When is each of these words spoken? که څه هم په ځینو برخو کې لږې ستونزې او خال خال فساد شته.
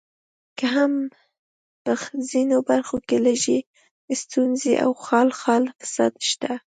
که 0.59 0.65
څه 0.69 0.73
هم 0.75 0.93
په 1.83 1.93
ځینو 2.29 2.57
برخو 2.69 2.97
کې 3.07 3.17
لږې 3.25 3.59
ستونزې 4.21 4.73
او 4.83 4.91
خال 5.03 5.29
خال 5.39 5.63
فساد 5.79 6.13
شته. 6.29 6.53